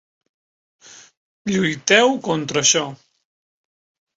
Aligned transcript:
Lluiteu 1.51 2.17
contra 2.29 2.63
això. 2.65 2.85